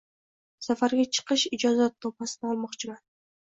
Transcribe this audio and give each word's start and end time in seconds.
Safarga 0.67 1.05
chiqish 1.19 1.45
ijozatnomasini 1.59 2.53
olmoqchiman. 2.57 3.03